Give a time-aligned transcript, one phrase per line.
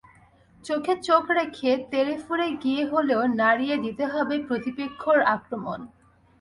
[0.65, 5.79] চোখে চোখ রেখে, তেড়েফুঁড়ে গিয়ে হলেও নাড়িয়ে দিতে হবে প্রতিপেক্ষর আক্রমণ।